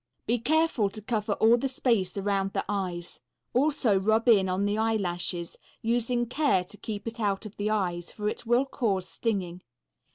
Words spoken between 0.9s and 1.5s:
cover